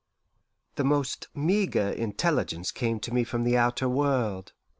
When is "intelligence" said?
1.91-2.71